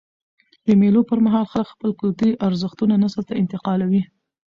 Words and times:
د 0.65 0.67
مېلو 0.81 1.01
پر 1.09 1.19
مهال 1.25 1.45
خلک 1.51 1.67
خپل 1.75 1.89
کلتوري 2.01 2.33
ارزښتونه 2.47 2.93
نسل 3.03 3.23
ته 3.29 3.33
انتقالوي. 3.41 4.03